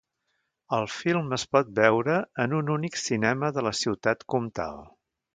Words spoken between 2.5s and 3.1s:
un únic